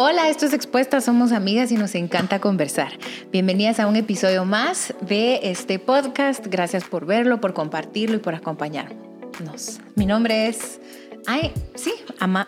[0.00, 2.92] Hola, esto es Expuesta, somos amigas y nos encanta conversar.
[3.32, 6.46] Bienvenidas a un episodio más de este podcast.
[6.46, 9.80] Gracias por verlo, por compartirlo y por acompañarnos.
[9.96, 10.78] Mi nombre es...
[11.26, 12.46] Ay, sí, Ama...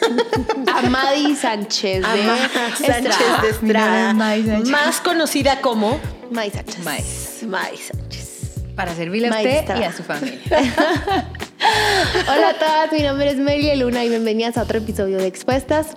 [0.82, 4.70] Amadi Sánchez de Amada Sánchez de Estrada, Sánchez.
[4.70, 6.00] más conocida como
[6.30, 6.84] May Sánchez.
[6.86, 7.42] Mais.
[7.46, 8.54] May Sánchez.
[8.74, 10.40] Para servirle a usted y a su familia.
[12.32, 15.88] Hola a todas, mi nombre es Melia Luna y bienvenidas a otro episodio de Expuestas.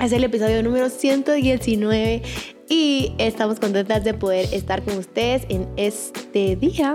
[0.00, 2.22] Es el episodio número 119
[2.68, 6.94] y estamos contentas de poder estar con ustedes en este día.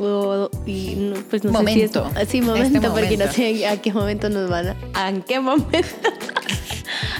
[0.00, 2.04] O- y no, pues no Momento.
[2.04, 3.32] sé si es, sí, momento, Este porque no momento.
[3.32, 4.76] sé a qué momento nos van a...
[4.94, 5.78] ¿A qué momento?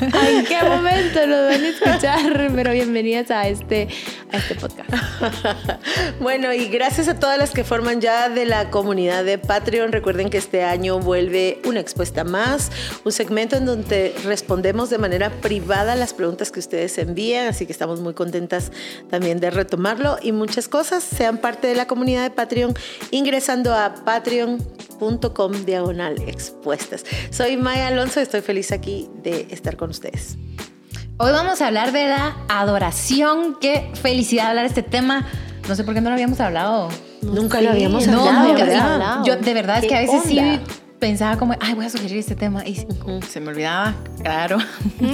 [0.00, 2.50] ¿En qué momento nos van a escuchar?
[2.54, 3.88] Pero bienvenidas a este,
[4.32, 4.90] a este podcast.
[6.20, 9.92] Bueno, y gracias a todas las que forman ya de la comunidad de Patreon.
[9.92, 12.70] Recuerden que este año vuelve una expuesta más,
[13.04, 17.72] un segmento en donde respondemos de manera privada las preguntas que ustedes envían, así que
[17.72, 18.72] estamos muy contentas
[19.10, 21.02] también de retomarlo y muchas cosas.
[21.04, 22.74] Sean parte de la comunidad de Patreon
[23.10, 27.04] ingresando a patreon.com diagonal expuestas.
[27.30, 30.36] Soy Maya Alonso, estoy feliz aquí de estar con ustedes.
[31.16, 33.56] Hoy vamos a hablar de la adoración.
[33.60, 35.26] Qué felicidad hablar de este tema.
[35.68, 36.88] No sé por qué no lo habíamos hablado.
[37.22, 38.64] Nunca lo habíamos No, hablado, nunca.
[38.64, 38.92] ¿verdad?
[38.94, 39.24] hablado.
[39.24, 40.60] Yo de verdad es ¿Qué que a veces sí
[40.98, 42.86] pensaba como, ay, voy a sugerir este tema y
[43.28, 44.58] se me olvidaba, claro,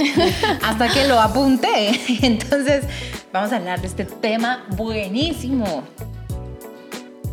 [0.62, 2.00] hasta que lo apunté.
[2.26, 2.84] Entonces,
[3.32, 5.84] vamos a hablar de este tema buenísimo.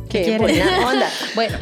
[0.10, 1.08] Qué buena onda.
[1.36, 1.58] Bueno,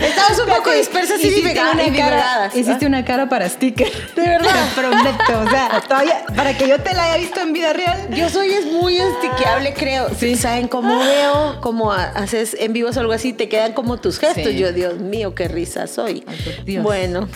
[0.00, 3.90] Estamos un poco dispersas y hiciste divega- una y cara, hiciste una cara para sticker.
[4.14, 4.50] De verdad.
[4.74, 8.08] Te prometo, o sea, todavía, para que yo te la haya visto en vida real.
[8.14, 10.08] Yo soy es muy estiqueable, creo.
[10.18, 10.36] Sí.
[10.36, 11.60] ¿Saben cómo veo?
[11.60, 14.44] Como ha- haces en vivos o algo así, te quedan como tus gestos.
[14.52, 14.56] Sí.
[14.58, 16.24] Yo, Dios mío, qué risa soy.
[16.26, 16.82] Ay, por Dios.
[16.84, 17.28] Bueno,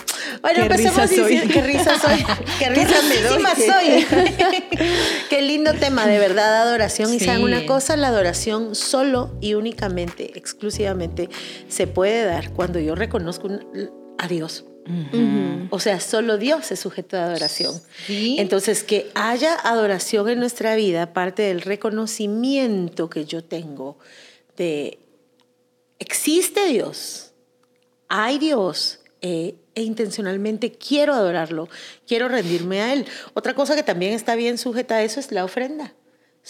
[0.42, 1.48] bueno, Qué empecemos risa soy.
[1.48, 2.24] qué risa soy.
[2.58, 4.06] Qué risa risísima soy.
[5.30, 7.12] qué lindo tema, de verdad, adoración.
[7.12, 10.97] Y saben una cosa, la adoración solo y únicamente, exclusivamente,
[11.68, 14.64] se puede dar cuando yo reconozco un- a Dios.
[15.70, 17.74] O sea, solo Dios es sujeto de adoración.
[18.06, 18.36] Sí.
[18.38, 23.98] Entonces, que haya adoración en nuestra vida, parte del reconocimiento que yo tengo
[24.56, 24.98] de
[25.98, 27.32] existe Dios,
[28.08, 31.68] hay Dios, eh, e intencionalmente quiero adorarlo,
[32.06, 33.04] quiero rendirme a Él.
[33.34, 35.92] Otra cosa que también está bien sujeta a eso es la ofrenda.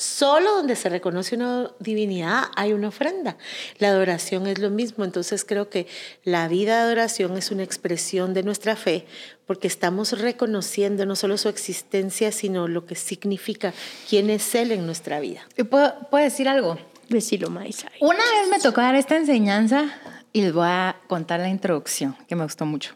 [0.01, 3.37] Solo donde se reconoce una divinidad hay una ofrenda.
[3.79, 5.05] La adoración es lo mismo.
[5.05, 5.89] Entonces creo que
[6.23, 9.07] la vida de adoración es una expresión de nuestra fe
[9.45, 13.75] porque estamos reconociendo no solo su existencia, sino lo que significa
[14.09, 15.41] quién es Él en nuestra vida.
[15.69, 16.79] ¿Puedo, puedo decir algo?
[17.09, 17.99] Decilo, May Sánchez.
[18.01, 19.93] Una vez me tocó dar esta enseñanza
[20.33, 22.95] y les voy a contar la introducción, que me gustó mucho.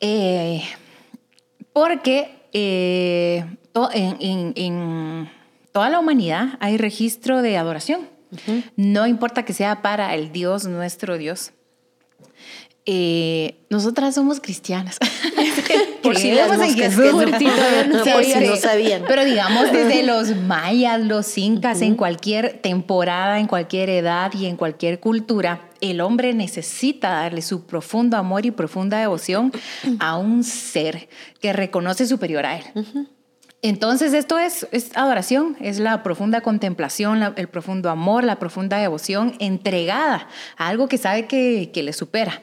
[0.00, 0.62] Eh,
[1.74, 5.35] porque eh, to- en, en- en
[5.76, 8.08] toda la humanidad hay registro de adoración.
[8.76, 11.52] No importa que sea para el Dios, nuestro Dios.
[12.86, 14.96] Eh, nosotras somos cristianas.
[16.02, 17.12] Por si las en Jesús.
[17.12, 18.46] no- sabían.
[18.46, 19.04] no sabían.
[19.06, 24.56] Pero digamos desde los mayas, los incas, en cualquier temporada, en cualquier edad y en
[24.56, 29.52] cualquier cultura, el hombre necesita darle su profundo amor y profunda devoción
[29.98, 32.64] a un ser que reconoce superior a él.
[33.68, 38.78] Entonces esto es, es adoración, es la profunda contemplación, la- el profundo amor, la profunda
[38.78, 42.42] devoción entregada a algo que sabe que, que le supera.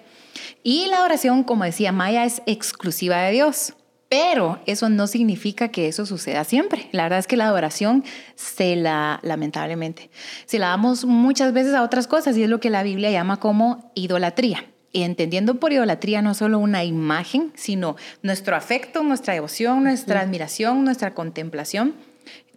[0.64, 3.74] Y la adoración, como decía Maya, es exclusiva de Dios.
[4.10, 6.88] Pero eso no significa que eso suceda siempre.
[6.92, 8.04] La verdad es que la adoración
[8.36, 10.10] se la, lamentablemente,
[10.46, 13.38] se la damos muchas veces a otras cosas y es lo que la Biblia llama
[13.40, 14.66] como idolatría.
[14.94, 20.86] Y entendiendo por idolatría no solo una imagen, sino nuestro afecto, nuestra devoción, nuestra admiración,
[20.86, 21.96] nuestra contemplación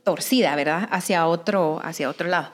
[0.07, 0.89] torcida, ¿verdad?
[0.93, 2.53] Hacia otro, hacia otro lado.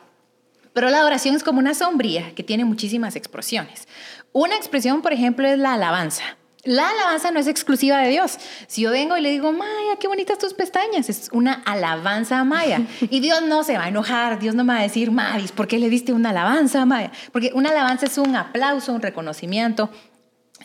[0.72, 3.86] Pero la adoración es como una sombría que tiene muchísimas expresiones.
[4.32, 6.24] Una expresión, por ejemplo, es la alabanza.
[6.64, 8.38] La alabanza no es exclusiva de Dios.
[8.68, 12.44] Si yo vengo y le digo, Maya, qué bonitas tus pestañas, es una alabanza a
[12.44, 12.82] Maya.
[13.10, 15.66] Y Dios no se va a enojar, Dios no me va a decir, Maris, ¿por
[15.66, 17.10] qué le diste una alabanza a Maya?
[17.32, 19.90] Porque una alabanza es un aplauso, un reconocimiento.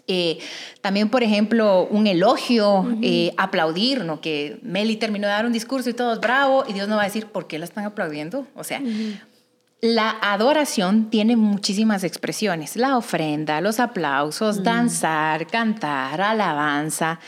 [0.06, 0.38] Eh,
[0.82, 4.22] también, por ejemplo, un elogio, eh, aplaudir, ¿no?
[4.22, 7.06] Que Meli terminó de dar un discurso y todos bravo, y Dios no va a
[7.06, 8.46] decir, ¿por qué la están aplaudiendo?
[8.56, 8.82] O sea,
[9.82, 17.20] la adoración tiene muchísimas expresiones, la ofrenda, los aplausos, danzar, cantar, alabanza.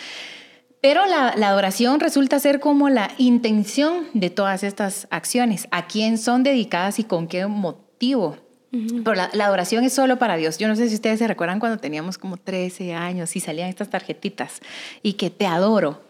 [0.82, 6.18] Pero la, la adoración resulta ser como la intención de todas estas acciones, a quién
[6.18, 8.38] son dedicadas y con qué motivo.
[8.72, 10.60] Pero la, la adoración es solo para Dios.
[10.60, 13.90] Yo no sé si ustedes se recuerdan cuando teníamos como 13 años y salían estas
[13.90, 14.62] tarjetitas
[15.02, 16.02] y que te adoro.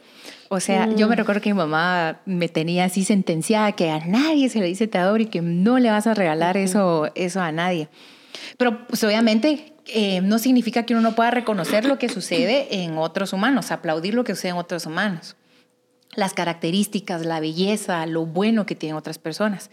[0.51, 4.49] O sea, yo me recuerdo que mi mamá me tenía así sentenciada que a nadie
[4.49, 7.51] se le dice te adoro y que no le vas a regalar eso, eso a
[7.51, 7.87] nadie.
[8.57, 12.97] Pero pues obviamente eh, no significa que uno no pueda reconocer lo que sucede en
[12.97, 15.35] otros humanos, aplaudir lo que sucede en otros humanos
[16.15, 19.69] las características, la belleza, lo bueno que tienen otras personas.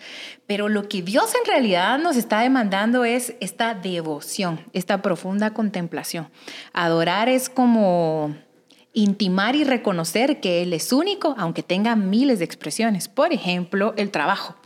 [0.47, 6.29] Pero lo que Dios en realidad nos está demandando es esta devoción, esta profunda contemplación.
[6.73, 8.37] Adorar es como
[8.97, 13.09] intimar y reconocer que Él es único, aunque tenga miles de expresiones.
[13.09, 14.57] Por ejemplo, el trabajo.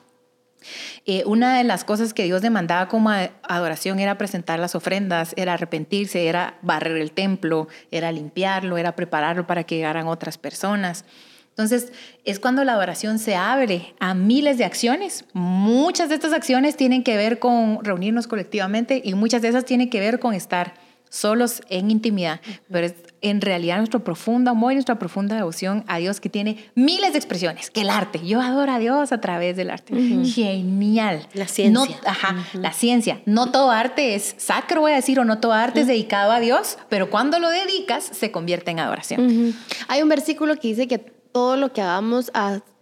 [1.05, 3.11] Eh, una de las cosas que Dios demandaba como
[3.43, 9.49] adoración era presentar las ofrendas, era arrepentirse, era barrer el templo, era limpiarlo, era prepararlo
[9.49, 11.05] para que llegaran otras personas.
[11.49, 11.93] Entonces,
[12.25, 15.25] es cuando la adoración se abre a miles de acciones.
[15.33, 19.91] Muchas de estas acciones tienen que ver con reunirnos colectivamente y muchas de esas tienen
[19.91, 20.75] que ver con estar
[21.11, 22.41] solos en intimidad,
[22.71, 26.71] pero es en realidad nuestro profundo amor y nuestra profunda devoción a Dios que tiene
[26.75, 28.21] miles de expresiones, que el arte.
[28.25, 29.95] Yo adoro a Dios a través del arte.
[30.25, 31.27] Genial.
[31.35, 32.01] La ciencia.
[32.07, 33.21] ajá, la ciencia.
[33.27, 36.41] No todo arte es sacro, voy a decir, o no todo arte es dedicado a
[36.41, 39.55] Dios, pero cuando lo dedicas se convierte en adoración.
[39.89, 42.31] Hay un versículo que dice que todo lo que hagamos,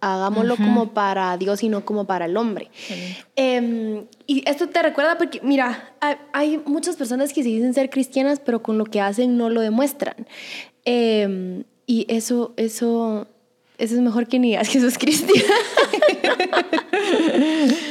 [0.00, 2.70] hagámoslo como para Dios y no como para el hombre.
[3.36, 5.92] Em, y esto te recuerda porque, mira,
[6.32, 9.60] hay, muchas personas que se dicen ser cristianas, pero con lo que hacen no lo
[9.60, 10.26] demuestran.
[10.84, 13.26] Em, y eso, eso,
[13.78, 14.94] eso es mejor que ni digas que sos.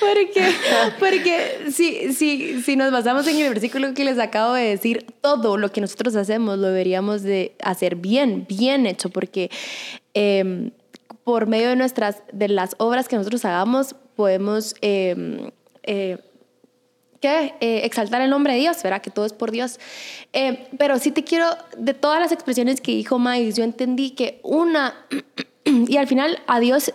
[0.00, 0.54] porque,
[0.98, 5.56] porque si, si, si nos basamos en el versículo que les acabo de decir, todo
[5.56, 9.50] lo que nosotros hacemos lo deberíamos de hacer bien, bien hecho, porque
[10.14, 10.70] em,
[11.24, 15.50] por medio de nuestras, de las obras que nosotros hagamos, podemos eh,
[15.82, 16.18] eh,
[17.22, 17.54] ¿qué?
[17.60, 19.00] Eh, exaltar el nombre de Dios, ¿verdad?
[19.00, 19.78] Que todo es por Dios.
[20.34, 21.46] Eh, pero sí te quiero,
[21.78, 24.94] de todas las expresiones que dijo Miles, yo entendí que una,
[25.64, 26.92] y al final a Dios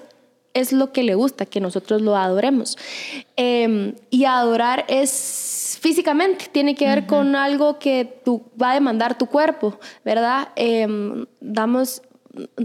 [0.60, 2.78] es lo que le gusta, que nosotros lo adoremos.
[3.36, 9.18] Em, y adorar es físicamente, tiene que ver con algo que tú, va a demandar
[9.18, 10.50] tu cuerpo, ¿verdad?
[10.56, 12.02] Em, damos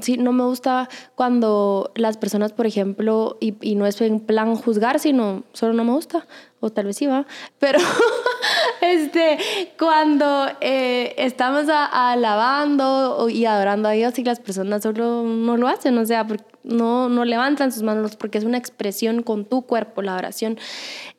[0.01, 4.55] sí, no me gusta cuando las personas, por ejemplo, y, y, no es en plan
[4.55, 6.27] juzgar, sino solo no me gusta,
[6.61, 7.27] o tal vez sí va,
[7.59, 7.79] pero
[8.81, 9.39] este,
[9.79, 15.97] cuando eh, estamos alabando y adorando a Dios y las personas solo no lo hacen,
[15.99, 16.27] o sea,
[16.65, 20.59] no, no levantan sus manos porque es una expresión con tu cuerpo, la oración,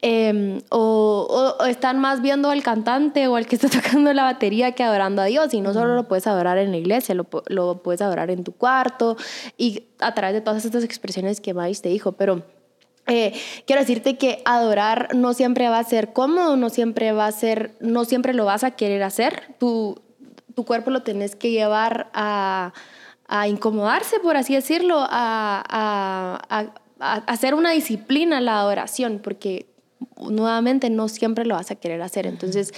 [0.01, 4.83] em, o, están más viendo al cantante o al que está tocando la batería que
[4.83, 8.01] adorando a Dios, y no solo lo puedes adorar en la iglesia, lo, lo puedes
[8.01, 9.17] adorar en tu cuarto
[9.57, 12.43] y a través de todas estas expresiones que Mais te dijo, pero
[13.07, 13.33] eh,
[13.67, 17.75] quiero decirte que adorar no siempre va a ser cómodo, no siempre va a ser,
[17.81, 19.55] no siempre lo vas a querer hacer.
[19.59, 20.01] Tu,
[20.55, 22.73] tu cuerpo lo tenés que llevar a,
[23.27, 29.67] a incomodarse, por así decirlo, a, a, a, hacer una disciplina la adoración, porque
[30.29, 32.25] nuevamente no siempre lo vas a querer hacer.
[32.25, 32.73] Entonces,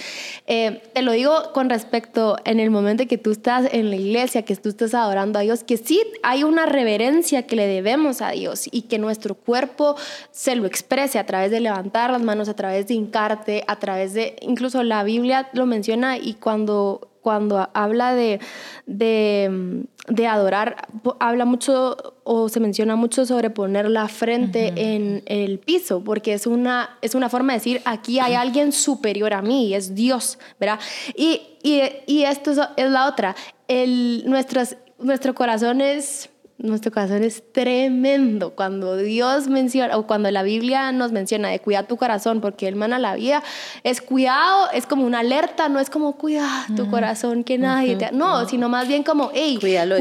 [0.46, 4.42] eh, te lo digo con respecto en el momento que tú estás en la iglesia,
[4.42, 8.30] que tú estás adorando a Dios, que sí hay una reverencia que le debemos a
[8.30, 9.96] Dios y que nuestro cuerpo
[10.30, 14.14] se lo exprese a través de levantar las manos, a través de hincarte, a través
[14.14, 18.38] de, incluso la Biblia lo menciona y cuando cuando habla de,
[18.86, 20.86] de, de, adorar,
[21.18, 26.46] habla mucho o se menciona mucho sobre poner la frente en el piso, porque es
[26.46, 30.78] una, es una forma de decir, aquí hay alguien superior a mí, es Dios, ¿verdad?
[31.16, 33.34] Y, y, y esto es, es, la otra,
[33.66, 38.54] el, nuestras, nuestro corazón es nuestro corazón es tremendo.
[38.54, 42.76] Cuando Dios menciona, o cuando la Biblia nos menciona de cuidar tu corazón, porque Él
[42.76, 43.42] mana la vida,
[43.84, 48.10] es cuidado, es como una alerta, no es como cuida tu corazón, que nadie te.
[48.12, 49.98] No, sino más bien como, hey, cuidado,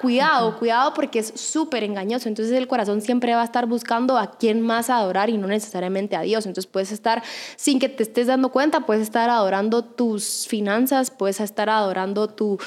[0.00, 2.28] cuidado, cuidado, porque es súper engañoso.
[2.28, 6.16] Entonces el corazón siempre va a estar buscando a quién más adorar y no necesariamente
[6.16, 6.46] a Dios.
[6.46, 7.22] Entonces puedes estar,
[7.56, 12.58] sin que te estés dando cuenta, puedes estar adorando tus finanzas, puedes estar adorando tu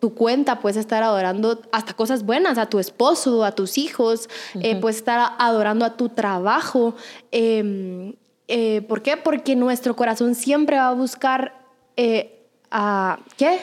[0.00, 4.28] tu cuenta, puedes estar adorando hasta cosas buenas, a tu esposo, a tus hijos,
[4.60, 6.94] eh, puedes estar adorando a tu trabajo.
[7.30, 8.14] Em,
[8.48, 9.16] eh, ¿Por qué?
[9.16, 11.54] Porque nuestro corazón siempre va a buscar
[11.96, 13.60] eh, a, ¿qué?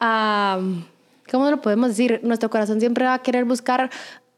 [0.00, 0.58] A,
[1.30, 2.20] ¿cómo lo podemos decir?
[2.22, 3.90] Nuestro corazón siempre va a querer buscar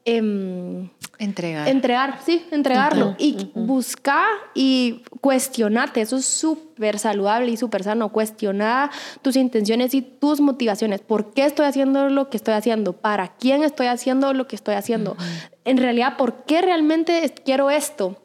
[0.07, 1.67] Em, entregar.
[1.67, 3.17] Entregar, sí, entregarlo.
[3.19, 6.03] y buscar y cuestionarte.
[6.03, 8.13] Eso es súper saludable y súper sano.
[8.13, 8.91] Cuestionar
[9.23, 11.01] tus intenciones y tus motivaciones.
[11.01, 12.93] ¿Por qué estoy haciendo lo que estoy haciendo?
[12.93, 15.17] ¿Para quién estoy haciendo lo que estoy haciendo?
[15.65, 18.21] En realidad, ¿por qué realmente quiero esto?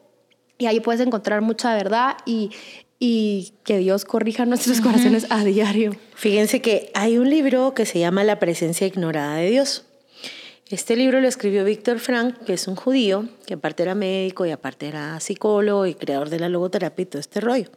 [0.58, 2.50] Y ahí puedes encontrar mucha verdad y,
[2.98, 5.96] y que Dios corrija nuestros corazones a diario.
[6.14, 9.86] Fíjense que hay un libro que se llama La presencia ignorada de Dios
[10.70, 14.52] Este libro lo escribió Víctor Frank, que es un judío, que aparte era médico y
[14.52, 17.68] aparte era psicólogo y creador de la logoterapia y todo este rollo.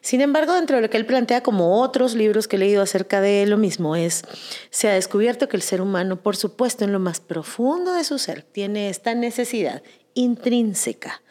[0.00, 3.20] Sin embargo, dentro de lo que él plantea, como otros libros que he leído acerca
[3.20, 4.24] de lo mismo, es,
[4.70, 8.18] se ha descubierto que el ser humano, por supuesto, en lo más profundo de su
[8.18, 11.22] ser, tiene esta necesidad intrínseca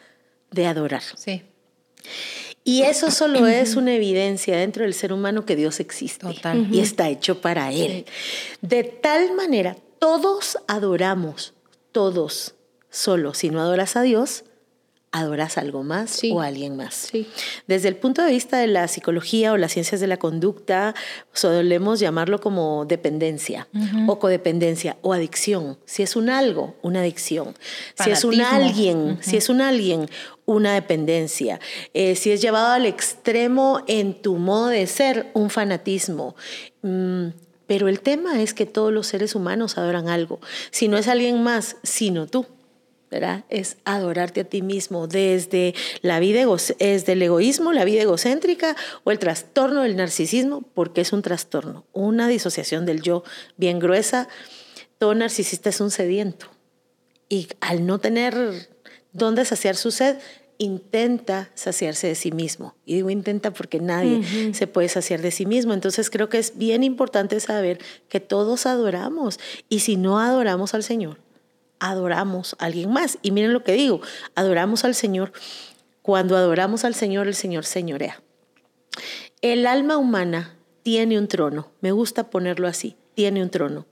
[0.52, 1.02] de adorar.
[1.18, 1.42] Sí.
[2.64, 6.66] Y eso solo es una evidencia dentro del ser humano que Dios existe Total.
[6.72, 8.06] y está hecho para Él.
[8.62, 11.54] De tal manera, todos adoramos,
[11.90, 12.56] todos,
[12.90, 14.44] solo si no adoras a Dios,
[15.12, 16.30] adoras algo más Sí.
[16.30, 17.08] o a alguien más.
[17.10, 17.26] Sí.
[17.68, 20.94] Desde el punto de vista de la psicología o las ciencias de la conducta,
[21.32, 23.66] solemos llamarlo como dependencia
[24.06, 25.78] o codependencia o adicción.
[25.86, 27.54] Si es un algo, una adicción.
[27.94, 30.10] Si es un alguien, si es un alguien,
[30.44, 31.60] una dependencia.
[31.94, 36.36] Eh, si es llevado al extremo en tu modo de ser, un fanatismo.
[36.82, 37.28] Mm,
[37.66, 40.40] pero el tema es que todos los seres humanos adoran algo.
[40.70, 42.46] Si no es alguien más, sino tú.
[43.10, 43.44] ¿verdad?
[43.48, 46.44] Es adorarte a ti mismo desde la vida
[46.80, 51.86] desde el egoísmo, la vida egocéntrica o el trastorno del narcisismo, porque es un trastorno,
[51.92, 53.22] una disociación del yo
[53.56, 54.26] bien gruesa.
[54.98, 56.48] Todo narcisista es un sediento
[57.28, 58.68] y al no tener
[59.12, 60.16] dónde saciar su sed,
[60.58, 62.74] intenta saciarse de sí mismo.
[62.84, 65.72] Y digo intenta porque nadie se puede saciar de sí mismo.
[65.72, 70.82] Entonces creo que es bien importante saber que todos adoramos y si no adoramos al
[70.82, 71.18] Señor,
[71.78, 73.18] adoramos a alguien más.
[73.22, 74.00] Y miren lo que digo,
[74.34, 75.32] adoramos al Señor.
[76.02, 78.22] Cuando adoramos al Señor, el Señor señorea.
[79.40, 83.86] El alma humana tiene un trono, me gusta ponerlo así, tiene un trono.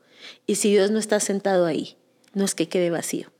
[0.47, 1.97] Y si Dios no está sentado ahí,
[2.35, 3.33] no es que quede vacío,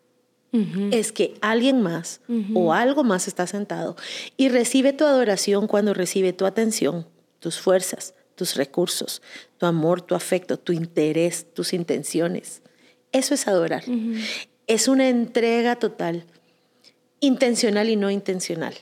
[0.90, 2.21] es que alguien más
[2.54, 3.97] o algo más está sentado
[4.37, 7.06] y recibe tu adoración cuando recibe tu atención,
[7.40, 9.23] tus fuerzas, tus recursos,
[9.56, 12.62] tu amor, tu afecto, tu interés, tus intenciones.
[13.12, 13.85] Eso es adorar.
[14.66, 16.25] Es una entrega total,
[17.21, 18.75] intencional y no intencional.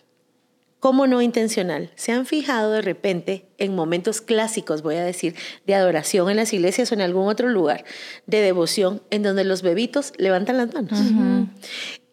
[0.81, 1.91] ¿Cómo no intencional?
[1.95, 5.35] ¿Se han fijado de repente en momentos clásicos, voy a decir,
[5.67, 7.85] de adoración en las iglesias o en algún otro lugar,
[8.27, 10.99] de devoción, en donde los bebitos levantan las manos?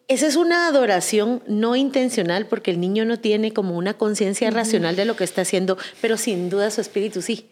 [0.06, 4.96] Esa es una adoración no intencional porque el niño no tiene como una conciencia racional
[4.96, 7.48] de lo que está haciendo, pero sin duda su espíritu sí.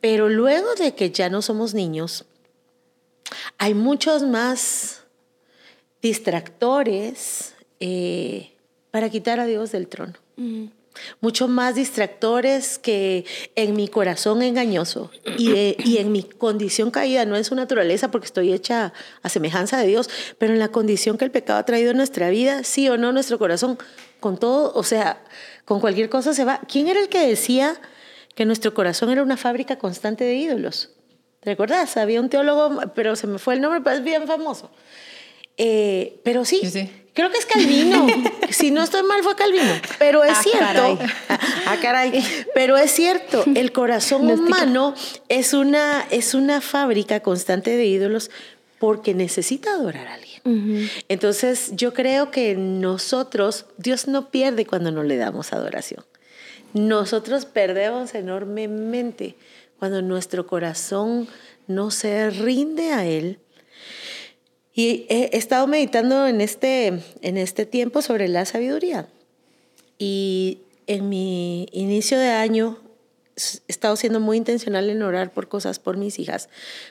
[0.00, 2.24] Pero luego de que ya no somos niños,
[3.58, 5.04] hay muchos más
[6.00, 8.51] distractores eh,
[8.92, 10.12] para quitar a Dios del trono.
[11.22, 13.24] Mucho más distractores que
[13.56, 18.10] en mi corazón engañoso y, de- y en mi condición caída, no en su naturaleza
[18.10, 21.64] porque estoy hecha a semejanza de Dios, pero en la condición que el pecado ha
[21.64, 23.78] traído en nuestra vida, sí o no, nuestro corazón,
[24.20, 25.24] con todo, o sea,
[25.64, 26.60] con cualquier cosa se va.
[26.68, 27.80] ¿Quién era el que decía
[28.34, 30.90] que nuestro corazón era una fábrica constante de ídolos?
[31.40, 31.96] ¿Te recuerdas?
[31.96, 34.70] Había un teólogo, pero se me fue el nombre, pero es bien famoso.
[35.56, 36.90] Eh, pero sí, Sí, sí.
[37.14, 38.06] Creo que es Calvino.
[38.50, 39.72] si no estoy mal, fue Calvino.
[39.98, 40.60] Pero es Ah, cierto.
[40.60, 40.98] caray.
[41.66, 42.24] Ah, caray.
[42.54, 44.94] Pero es cierto, el corazón humano
[45.28, 48.30] es una, es una fábrica constante de ídolos
[48.78, 50.90] porque necesita adorar a alguien.
[51.08, 56.04] Entonces, yo creo que nosotros, Dios no pierde cuando no le damos adoración.
[56.74, 59.36] Nosotros perdemos enormemente
[59.78, 61.28] cuando nuestro corazón
[61.68, 63.38] no se rinde a Él.
[64.74, 69.08] Y he estado meditando en este, en este tiempo sobre la sabiduría.
[69.98, 72.78] Y en mi inicio de año
[73.36, 76.48] he estado siendo muy intencional en orar por cosas, por mis hijas,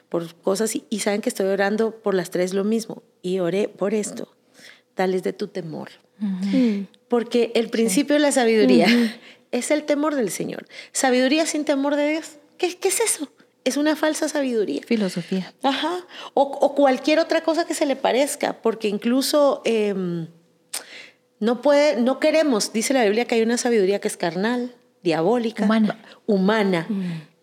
[0.10, 3.02] por cosas, y, y saben que estoy orando por las tres lo mismo.
[3.22, 4.32] Y oré por esto,
[4.96, 5.90] dales de tu temor.
[7.08, 8.88] Porque el principio de la sabiduría
[9.52, 10.68] es el temor del Señor.
[10.92, 12.34] Sabiduría sin temor de Dios.
[12.58, 13.32] ¿Qué, qué es eso?
[13.64, 14.82] Es una falsa sabiduría.
[14.86, 15.54] Filosofía.
[15.62, 16.06] Ajá.
[16.34, 20.28] O, o cualquier otra cosa que se le parezca, porque incluso em,
[21.40, 25.66] no puede, no queremos, dice la Biblia que hay una sabiduría que es carnal, diabólica,
[25.66, 26.00] Humana.
[26.26, 26.88] humana.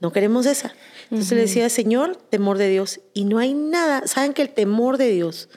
[0.01, 0.75] No queremos esa.
[1.11, 3.01] Entonces le decía, Señor, temor de Dios.
[3.15, 5.49] Y no hay nada, saben que el temor de Dios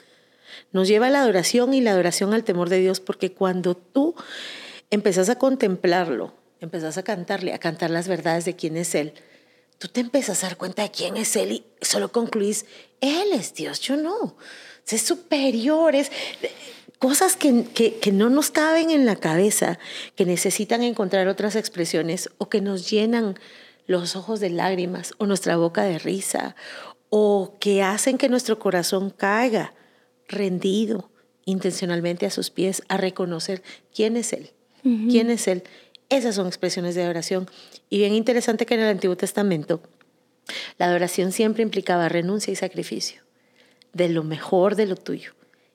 [0.72, 4.14] nos lleva a la adoración y la adoración al temor de Dios, porque cuando tú
[4.90, 9.12] empezás a contemplarlo, empezás a cantarle, a cantar las verdades de quién es Él,
[9.82, 12.66] tú te empiezas a dar cuenta de quién es Él y solo concluís,
[13.00, 14.36] Él es Dios, yo no.
[14.86, 16.12] Es superior, es
[17.00, 19.80] cosas que, que, que no nos caben en la cabeza,
[20.14, 23.36] que necesitan encontrar otras expresiones o que nos llenan
[23.88, 26.54] los ojos de lágrimas o nuestra boca de risa
[27.10, 29.74] o que hacen que nuestro corazón caiga
[30.28, 31.10] rendido
[31.44, 34.50] intencionalmente a sus pies a reconocer quién es Él,
[34.82, 35.64] quién es Él.
[36.12, 37.48] Esas son expresiones de adoración.
[37.88, 39.80] Y bien interesante que en el Antiguo Testamento
[40.76, 43.22] la adoración siempre implicaba renuncia y sacrificio.
[43.94, 45.32] de lo mejor de lo tuyo,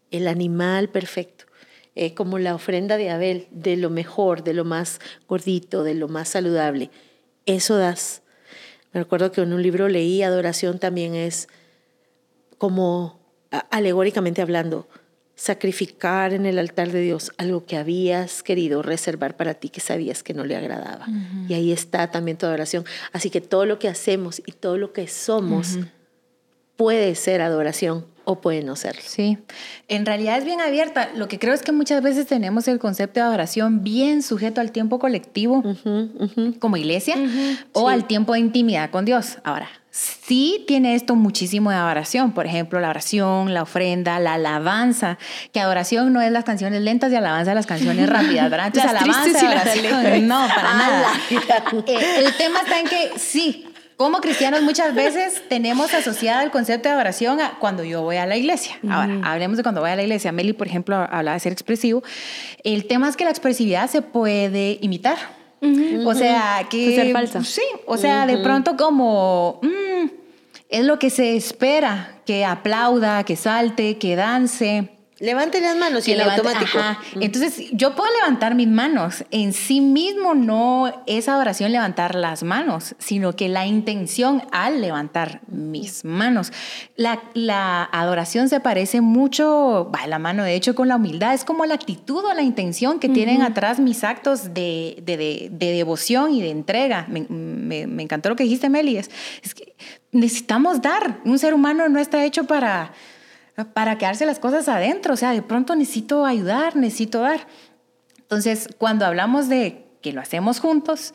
[0.10, 1.46] el animal perfecto,
[1.94, 6.08] eh, como la ofrenda de Abel, de lo mejor, de lo más gordito, de lo
[6.08, 6.89] más saludable.
[7.46, 8.24] Eso das.
[8.91, 11.48] Me recuerdo que en un libro leí, adoración también es
[12.58, 13.20] como
[13.70, 14.88] alegóricamente hablando,
[15.38, 20.24] sacrificar en el altar de Dios algo que habías querido reservar para ti que sabías
[20.24, 21.06] que no le agradaba.
[21.48, 22.84] Y ahí está también tu adoración.
[23.13, 25.77] Así que todo lo que hacemos y todo lo que somos
[26.75, 29.01] puede ser adoración o puede no serlo.
[29.06, 29.38] Sí,
[29.88, 31.12] en realidad es bien abierta.
[31.15, 34.72] Lo que creo es que muchas veces tenemos el concepto de adoración bien sujeto al
[34.72, 35.63] tiempo colectivo
[36.60, 37.15] como iglesia
[37.74, 39.38] o al tiempo de intimidad con Dios.
[39.44, 42.32] Ahora, sí tiene esto muchísimo de adoración.
[42.32, 45.18] Por ejemplo, la oración, la ofrenda, la alabanza.
[45.51, 48.68] Que adoración no es las canciones lentas y alabanza las canciones rápidas, ¿verdad?
[48.68, 50.22] Entonces, alabanza y.
[50.22, 51.12] No, para nada.
[51.88, 56.89] Eh, el tema está en que sí, como cristianos muchas veces tenemos asociado el concepto
[56.89, 58.77] de adoración a cuando yo voy a la iglesia.
[58.89, 60.32] Ahora, hablemos de cuando voy a la iglesia.
[60.32, 62.04] Meli, por ejemplo, hablaba de ser expresivo.
[62.63, 65.18] El tema es que la expresividad se puede imitar.
[66.06, 66.96] O sea, que...
[66.96, 67.44] ser falsa.
[67.44, 69.60] Sí, o sea, de pronto como...
[69.64, 70.08] Mm,
[70.70, 74.97] es lo que se espera, que aplauda, que salte, que dance.
[75.19, 76.77] Levante las manos y el automático.
[77.19, 79.25] Entonces, yo puedo levantar mis manos.
[79.31, 85.41] En sí mismo no es adoración levantar las manos, sino que la intención al levantar
[85.47, 86.53] mis manos.
[86.95, 91.33] La, la adoración se parece mucho, va la mano de hecho con la humildad.
[91.33, 95.71] Es como la actitud o la intención que tienen atrás mis actos de, de, de,
[95.71, 97.07] devoción y de entrega.
[97.09, 98.97] Me, me, me, encantó lo que dijiste, Meli.
[98.97, 99.09] es
[99.55, 99.75] que
[100.12, 101.21] necesitamos dar.
[101.25, 102.93] Un ser humano no está hecho para
[103.74, 105.14] para quedarse las cosas adentro.
[105.14, 107.48] O sea, de pronto necesito ayudar, necesito dar.
[108.20, 111.14] Entonces, cuando hablamos de que lo hacemos juntos,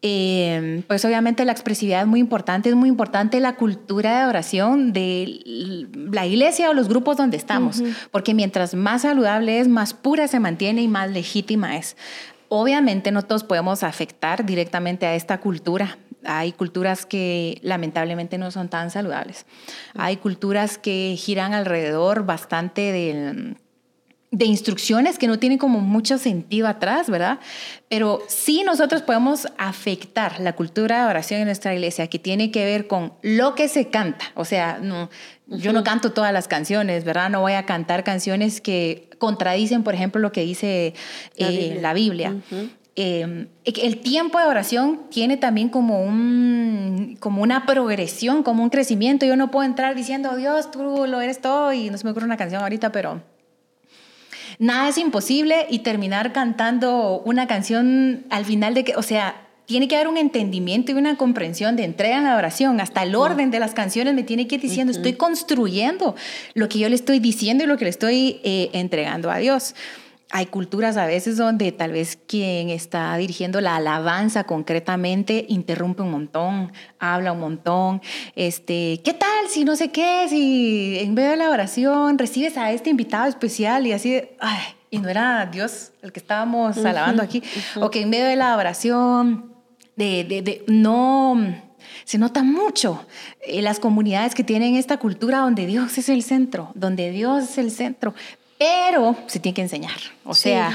[0.00, 4.92] eh, pues obviamente la expresividad es muy importante, es muy importante la cultura de oración
[4.92, 10.28] de la iglesia o los grupos donde estamos, porque mientras más saludable es, más pura
[10.28, 11.96] se mantiene y más legítima es.
[12.48, 18.68] Obviamente no todos podemos afectar directamente a esta cultura, hay culturas que lamentablemente no son
[18.68, 19.46] tan saludables.
[19.94, 23.56] Hay culturas que giran alrededor bastante de,
[24.44, 27.38] instrucciones que no tienen como mucho sentido atrás, ¿verdad?
[27.88, 32.64] Pero sí nosotros podemos afectar la cultura de oración en nuestra iglesia, que tiene que
[32.64, 34.26] ver con lo que se canta.
[34.34, 35.08] O sea, no,
[35.48, 37.30] yo no canto todas las canciones, ¿verdad?
[37.30, 40.94] No voy a cantar canciones que contradicen, por ejemplo, lo que dice
[41.36, 42.36] la Biblia.
[42.50, 42.68] Eh,
[43.00, 49.24] Em, el tiempo de oración tiene también como, un, como una progresión, como un crecimiento.
[49.24, 52.26] Yo no puedo entrar diciendo, Dios, tú lo eres todo, y no se me ocurre
[52.26, 53.22] una canción ahorita, pero
[54.58, 59.86] nada es imposible y terminar cantando una canción al final de que, o sea, tiene
[59.86, 62.80] que haber un entendimiento y una comprensión de entrega en la oración.
[62.80, 66.16] Hasta el orden de las canciones me tiene que ir diciendo, estoy construyendo
[66.54, 69.74] lo que yo le estoy diciendo y lo que le estoy eh, entregando a Dios.
[70.30, 76.12] Hay culturas a veces donde tal vez quien está dirigiendo la alabanza concretamente interrumpe un
[76.12, 78.00] montón, habla un montón,
[78.36, 82.72] este, ¿qué tal si no sé qué, si en vez de la oración recibes a
[82.72, 87.42] este invitado especial y así, ay, y no era Dios el que estábamos alabando aquí,
[87.76, 89.57] o que en medio de la oración,
[89.98, 91.36] de, de, de no
[92.04, 93.04] se nota mucho
[93.42, 97.58] en las comunidades que tienen esta cultura donde Dios es el centro, donde Dios es
[97.58, 98.14] el centro,
[98.58, 99.98] pero se tiene que enseñar.
[100.24, 100.72] O sea,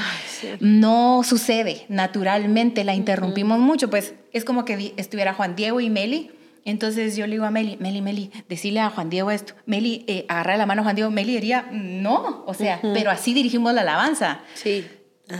[0.60, 6.30] no sucede naturalmente, la interrumpimos mucho, pues es como que estuviera Juan Diego y Meli.
[6.66, 9.54] Entonces yo le digo a Meli, Meli, Meli, decirle a Juan Diego esto.
[9.66, 11.10] Meli, eh, agarra la mano a Juan Diego.
[11.10, 14.40] Meli diría, no, o sea, pero así dirigimos la alabanza.
[14.54, 14.86] Sí.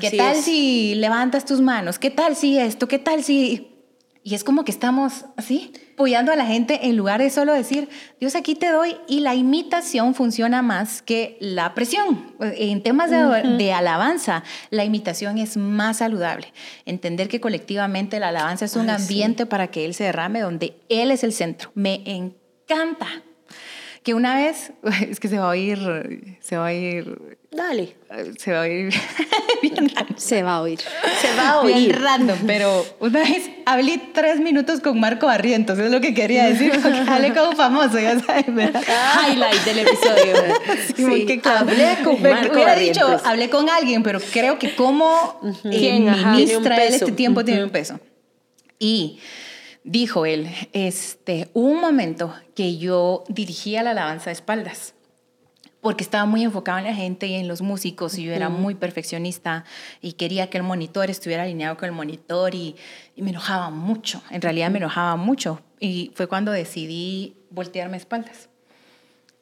[0.01, 1.99] ¿Qué tal si levantas tus manos?
[1.99, 2.89] ¿Qué tal si esto?
[2.89, 3.74] ¿Qué tal si...?
[4.27, 7.91] Y es como que estamos así, apoyando a la gente en lugar de solo decir,
[8.19, 12.35] Dios aquí te doy y la imitación funciona más que la presión.
[12.41, 16.55] En temas de, alabanza, la imitación es más saludable.
[16.87, 21.11] Entender que colectivamente la alabanza es un ambiente para que Él se derrame donde Él
[21.11, 21.71] es el centro.
[21.75, 23.07] Me encanta
[24.03, 24.73] que una vez,
[25.07, 27.97] es que se va a oír, se va a ir Dale.
[28.39, 28.93] Se va a oír
[29.71, 30.81] bien Se va a oír.
[31.21, 31.77] Se va a oír.
[31.77, 36.47] Bien random, pero una vez hablé tres minutos con Marco Barrientos, es lo que quería
[36.47, 38.83] decir, porque hablé como famoso, ya sabes, ¿verdad?
[38.83, 40.35] Highlight del episodio.
[40.97, 41.41] sí, sí.
[41.45, 46.95] hablé con Marco hubiera dicho, hablé con alguien, pero creo que como eh, ministra él
[46.95, 48.01] este tiempo tiene un peso.
[48.79, 49.19] Y
[49.85, 54.94] dijo él, este, un momento que yo dirigía la alabanza de espaldas
[55.85, 58.75] porque estaba muy enfocado en la gente y en los músicos y yo era muy
[58.75, 59.67] perfeccionista
[60.01, 62.75] y quería que el monitor estuviera alineado con el monitor y,
[63.19, 65.61] me enojaba mucho, en realidad me enojaba mucho.
[65.79, 68.49] Y fue cuando decidí voltearme espaldas.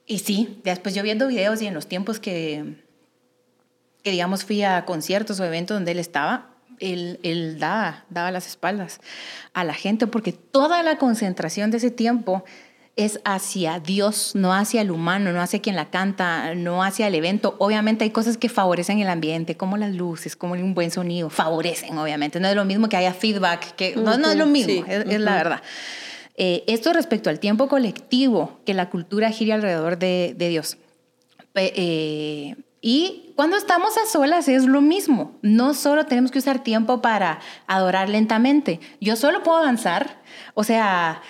[0.05, 2.74] y sí, después yo viendo videos y en los tiempos que,
[4.02, 6.50] que digamos, fui a conciertos o eventos donde él estaba,
[6.81, 9.00] él, él daba, daba las espaldas
[9.52, 12.42] a la gente porque toda la concentración de ese tiempo
[12.96, 17.14] es hacia Dios, no hacia el humano, no hacia quien la canta, no hacia el
[17.14, 17.57] evento.
[17.59, 21.96] Obviamente hay cosas que favorecen el ambiente, como las luces, como un buen sonido, favorecen,
[21.96, 22.38] obviamente.
[22.38, 25.35] No es lo mismo que haya feedback, que no, no es lo mismo, es, la
[25.35, 25.62] verdad.
[26.37, 30.76] Eh, esto respecto al tiempo colectivo, que la cultura gira alrededor de, de Dios.
[31.55, 35.38] Eh, y cuando estamos a solas es lo mismo.
[35.40, 38.81] No solo tenemos que usar tiempo para adorar lentamente.
[39.00, 40.20] Yo solo puedo avanzar.
[40.55, 41.22] O sea,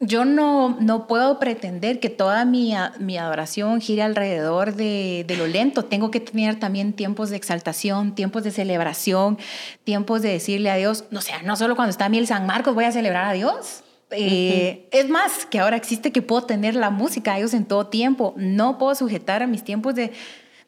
[0.00, 5.46] yo no, no puedo pretender que toda mi, mi adoración gire alrededor de, de, lo
[5.46, 5.84] lento.
[5.84, 9.38] Tengo que tener también tiempos de exaltación, tiempos de celebración,
[9.84, 12.46] tiempos de decirle a Dios, no sea, no solo cuando está a mí el San
[12.46, 13.84] Marcos voy a celebrar a Dios.
[14.10, 17.86] Eh, es más, que ahora existe que puedo tener la música a Dios en todo
[17.86, 18.34] tiempo.
[18.36, 20.12] No puedo sujetar a mis tiempos de,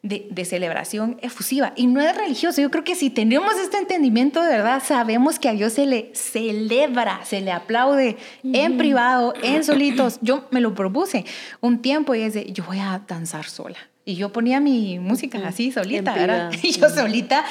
[0.03, 1.73] de, celebración efusiva.
[1.75, 2.61] Y no es religioso.
[2.61, 6.11] Yo creo que si tenemos este entendimiento de verdad, sabemos que a Dios se le
[6.13, 10.19] celebra, se le aplaude en privado, en solitos.
[10.21, 11.25] Yo me lo propuse
[11.61, 13.77] un tiempo y es de, yo voy a danzar sola.
[14.05, 16.53] Y yo ponía mi música así solita, ¿verdad?
[16.63, 17.43] Y yo solita,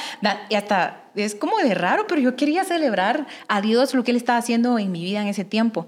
[0.48, 4.16] y hasta es como de raro, pero yo quería celebrar a Dios lo que Él
[4.16, 5.86] estaba haciendo en mi vida en ese tiempo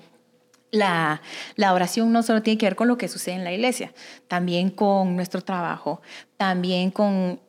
[0.70, 1.22] la,
[1.56, 3.92] la, oración no solo tiene que ver con lo que sucede en la iglesia,
[4.28, 6.02] también con nuestro trabajo,
[6.36, 7.40] también con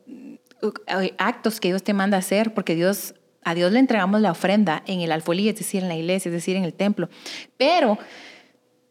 [0.62, 4.84] eh, actos que Dios te manda hacer, porque Dios, a Dios le entregamos la ofrenda
[4.86, 7.10] en el alfolí, es decir, en la iglesia, es decir, en el templo.
[7.58, 7.98] Pero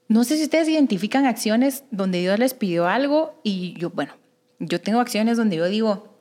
[0.09, 4.15] no sé si ustedes identifican acciones donde Dios les pidió algo y yo, bueno,
[4.59, 6.19] yo tengo acciones donde yo digo,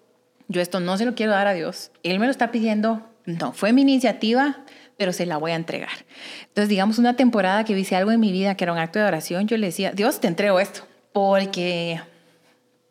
[0.49, 3.53] yo esto no se lo quiero dar a Dios, Él me lo está pidiendo, no,
[3.53, 4.65] fue mi iniciativa,
[4.97, 6.05] pero se la voy a entregar.
[6.47, 9.05] Entonces, digamos, una temporada que hice algo en mi vida que era un acto de
[9.05, 10.81] oración, yo le decía, Dios, te entrego esto,
[11.13, 12.01] porque,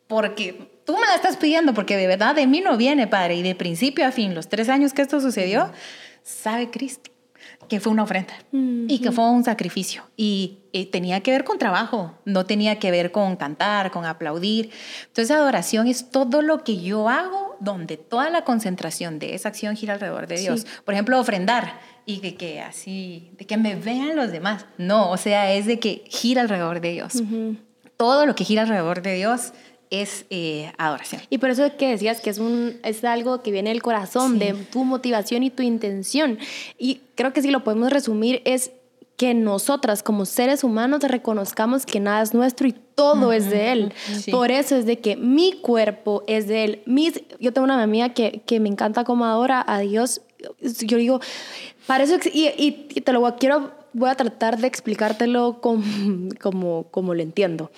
[0.06, 3.42] porque tú me la estás pidiendo, porque de verdad de mí no viene, Padre, y
[3.42, 5.70] de principio a fin, los tres años que esto sucedió,
[6.22, 7.10] sabe Cristo
[7.68, 10.58] que fue una ofrenda y que fue un sacrificio y,
[10.92, 14.70] tenía que ver con trabajo, no tenía que ver con cantar, con aplaudir.
[15.06, 19.74] Entonces adoración es todo lo que yo hago donde toda la concentración de esa acción
[19.74, 20.66] gira alrededor de Dios.
[20.84, 24.64] Por ejemplo, ofrendar y que, que, así, de que me vean los demás.
[24.78, 27.14] No, o sea, es de que gira alrededor de Dios.
[27.96, 29.52] Todo lo que gira alrededor de Dios
[29.90, 31.20] es eh, adoración.
[31.30, 34.54] Y por eso que decías que es, un, es algo que viene del corazón, de
[34.54, 36.38] tu motivación y tu intención.
[36.78, 38.70] Y creo que si lo podemos resumir es
[39.16, 43.92] que nosotras como seres humanos reconozcamos que nada es nuestro y todo es de Él.
[44.30, 46.82] Por eso es de que mi cuerpo es de Él.
[46.86, 50.20] Mis, yo tengo una amiga que, que me encanta como adora a Dios.
[50.60, 51.20] Yo digo,
[51.86, 55.82] para eso, y, y, te lo voy, quiero, voy a tratar de explicártelo como,
[56.40, 57.70] como, como lo entiendo.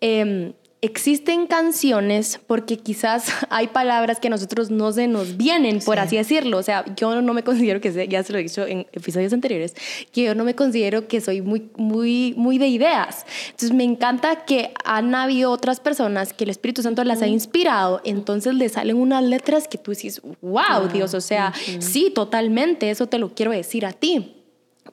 [0.00, 5.98] Eh, existen canciones porque quizás hay palabras que a nosotros no se nos vienen, por
[5.98, 6.58] así decirlo.
[6.58, 9.32] O sea, yo no me considero que, sea, ya se lo he dicho en episodios
[9.32, 9.74] anteriores,
[10.12, 13.24] que yo no me considero que soy muy, muy, muy de ideas.
[13.46, 18.00] Entonces me encanta que han habido otras personas que el Espíritu Santo las ha inspirado,
[18.04, 23.06] entonces le salen unas letras que tú dices, wow, Dios, o sea, sí, totalmente, eso
[23.06, 24.41] te lo quiero decir a ti.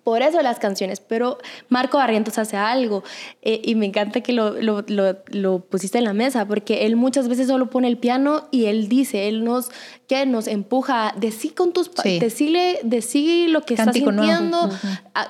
[0.10, 3.04] Por eso las canciones, pero Marco Barrientos hace algo
[3.43, 7.28] eh, y me encanta que lo, lo, lo, pusiste en la mesa porque él muchas
[7.28, 9.69] veces solo pone el piano y él dice, él nos,
[10.08, 12.17] que nos empuja, decí con tus, sí.
[12.17, 14.72] decirle, decí lo que estás sintiendo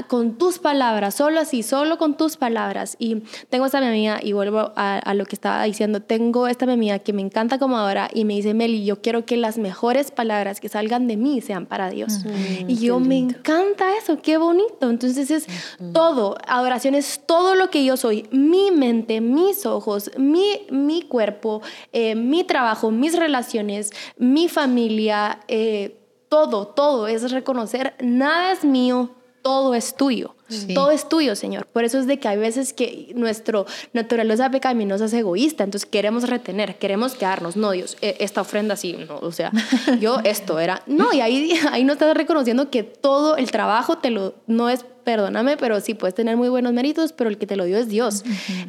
[0.07, 2.95] con tus palabras, solo así, solo con tus palabras.
[2.99, 6.99] Y tengo esta mía y vuelvo a, a, lo que estaba diciendo, tengo esta mía
[6.99, 10.61] que me encanta como ahora y me dice, Meli, yo quiero que las mejores palabras
[10.61, 12.19] que salgan de mí sean para Dios.
[12.65, 15.47] y yo me encanta eso, qué bonito Entonces es
[15.93, 21.61] todo, adoración es todo lo que yo soy, mi mente, mis ojos, mi, mi cuerpo,
[21.93, 25.97] eh, mi trabajo, mis relaciones, mi familia, eh,
[26.29, 29.09] todo, todo es reconocer, nada es mío,
[29.41, 30.35] todo es tuyo.
[30.73, 31.65] Todo es tuyo, Señor.
[31.67, 36.29] Por eso es de que hay veces que nuestro naturaleza pecaminosa es egoísta, entonces queremos
[36.29, 37.55] retener, queremos quedarnos.
[37.55, 39.51] No, Dios, e, esta ofrenda sí, no, o sea,
[39.99, 40.81] yo esto era.
[40.87, 44.85] No, y ahí, ahí no estás reconociendo que todo el trabajo te lo, no es
[45.09, 47.87] perdóname, pero sí puedes tener muy buenos méritos, pero el que te lo dio es
[47.87, 48.23] Dios.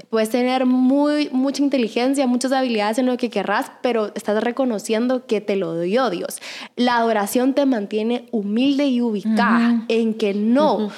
[0.08, 5.42] Puedes tener muy, mucha inteligencia, muchas habilidades en lo que querrás, pero estás reconociendo que
[5.42, 6.40] te lo dio Dios.
[6.76, 10.90] La adoración te mantiene humilde y ubicada en que no,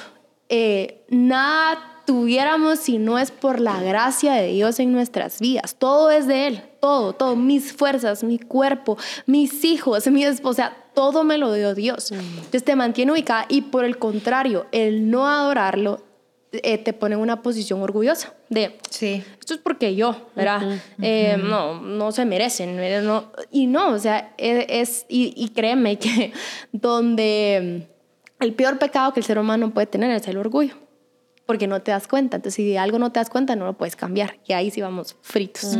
[0.55, 5.75] eh, nada tuviéramos si no es por la gracia de Dios en nuestras vidas.
[5.79, 11.23] Todo es de Él, todo, todo, mis fuerzas, mi cuerpo, mis hijos, mi esposa, todo
[11.23, 12.11] me lo dio Dios.
[12.11, 16.03] Entonces te mantiene ubicada y por el contrario, el no adorarlo
[16.51, 19.23] eh, te pone en una posición orgullosa de, Sí.
[19.39, 20.77] esto es porque yo, ¿verdad?
[21.01, 22.79] Eh, no, no se merecen.
[22.79, 26.31] eh, no- y no, o sea, e- es, y, y créeme que
[26.73, 27.87] donde
[28.43, 30.75] el peor pecado que el ser humano puede tener es el orgullo,
[31.45, 32.37] porque no te das cuenta.
[32.37, 34.37] Entonces, si de algo no te das cuenta, no lo puedes cambiar.
[34.47, 35.77] Y ahí sí vamos fritos.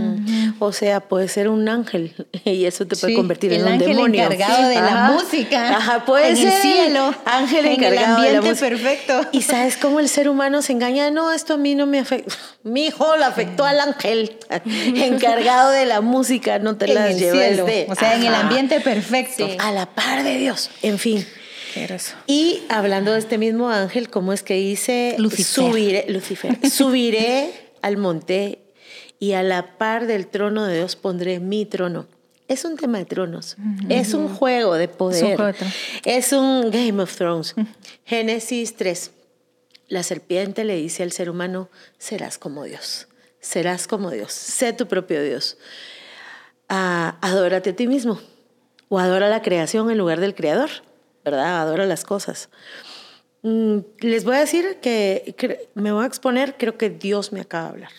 [0.59, 3.71] O sea, puede ser un ángel y eso te puede Sí, convertir en el un
[3.73, 4.23] ángel demonio.
[4.23, 5.13] encargado de la Ajá.
[5.13, 8.67] música Ajá, puede en el ser cielo, ángel en el encargado de la ambiente música.
[8.69, 9.21] perfecto.
[9.31, 12.33] Y sabes cómo el ser humano se engaña, no, esto a mí no me afecta.
[12.63, 14.37] Mi hijo le afectó al ángel
[14.95, 17.19] encargado de la música, no te en las el
[17.65, 18.41] de- o sea, en el Ajá.
[18.47, 19.47] ambiente perfecto.
[19.47, 19.55] Sí.
[19.59, 20.69] a la par de Dios.
[20.81, 21.25] En fin.
[22.27, 25.15] Y hablando de este mismo ángel, ¿cómo es que dice?
[25.17, 25.45] Lucifer.
[25.45, 28.59] Subiré, Lucifer, subiré al monte
[29.19, 32.07] y a la par del trono de Dios pondré mi trono.
[32.47, 33.55] Es un tema de tronos.
[33.89, 35.55] Es un juego de poder.
[36.03, 37.55] Es un Game of Thrones.
[38.05, 39.11] Génesis 3.
[39.87, 43.07] La serpiente le dice al ser humano, serás como Dios.
[43.39, 44.33] Serás como Dios.
[44.33, 45.57] Sé tu propio Dios.
[46.67, 48.19] Ah, adórate a ti mismo.
[48.89, 50.69] O adora la creación en lugar del creador.
[51.23, 51.61] ¿Verdad?
[51.61, 52.49] Adora las cosas.
[53.43, 57.41] Mm, les voy a decir que, que me voy a exponer, creo que Dios me
[57.41, 57.91] acaba de hablar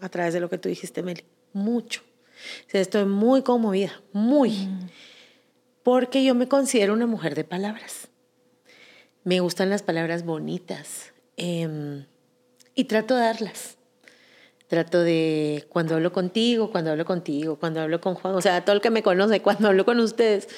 [0.00, 1.24] a través de lo que tú dijiste, Meli.
[1.52, 2.02] Mucho.
[2.66, 4.68] O sea, estoy muy conmovida, muy.
[5.82, 8.08] Porque yo me considero una mujer de palabras.
[9.24, 12.04] Me gustan las palabras bonitas em,
[12.74, 13.76] y trato de darlas.
[14.68, 18.76] Trato de, cuando hablo contigo, cuando hablo contigo, cuando hablo con Juan, o sea, todo
[18.76, 20.48] el que me conoce, cuando hablo con ustedes,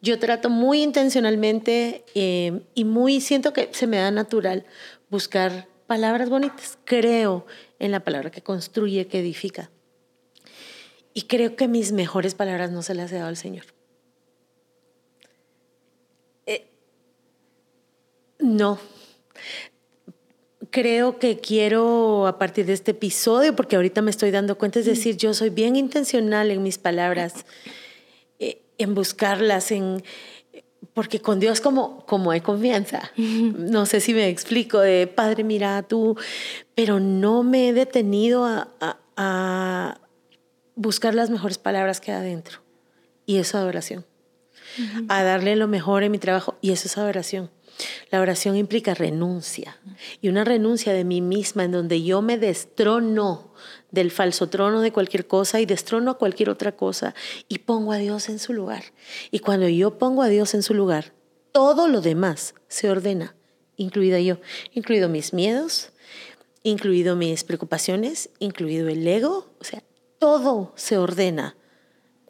[0.00, 4.64] yo trato muy intencionalmente eh, y muy siento que se me da natural
[5.10, 6.78] buscar palabras bonitas.
[6.84, 7.46] Creo
[7.78, 9.70] en la palabra que construye, que edifica.
[11.14, 13.64] Y creo que mis mejores palabras no se las he dado al Señor.
[16.46, 16.68] Eh,
[18.38, 18.78] no.
[20.70, 24.86] Creo que quiero a partir de este episodio, porque ahorita me estoy dando cuenta, es
[24.86, 27.46] decir, yo soy bien intencional en mis palabras
[28.78, 30.02] en buscarlas, en
[30.94, 33.10] porque con Dios como, como hay confianza.
[33.16, 36.16] No sé si me explico, de Padre, mira tú,
[36.74, 40.00] pero no me he detenido a, a- a
[40.74, 42.60] buscar las mejores palabras que hay adentro.
[43.26, 44.06] Y eso es adoración.
[45.08, 46.56] A darle lo mejor en mi trabajo.
[46.60, 47.50] Y eso es adoración.
[48.10, 49.76] La oración implica renuncia.
[50.20, 53.52] Y una renuncia de mí misma en donde yo me destrono
[53.90, 57.14] del falso trono de cualquier cosa y destrono a cualquier otra cosa
[57.48, 58.84] y pongo a Dios en su lugar.
[59.30, 61.12] Y cuando yo pongo a Dios en su lugar,
[61.52, 63.34] todo lo demás se ordena,
[63.76, 64.38] incluida yo,
[64.72, 65.92] incluido mis miedos,
[66.62, 69.82] incluido mis preocupaciones, incluido el ego, o sea,
[70.18, 71.56] todo se ordena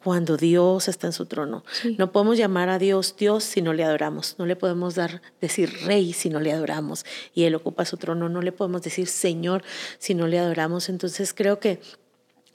[0.03, 1.63] cuando Dios está en su trono.
[1.97, 4.35] No podemos llamar a Dios Dios si no le adoramos.
[4.37, 8.29] No le podemos dar decir rey si no le adoramos y él ocupa su trono.
[8.29, 9.63] No le podemos decir Señor
[9.97, 10.89] si no le adoramos.
[10.89, 11.81] Entonces creo que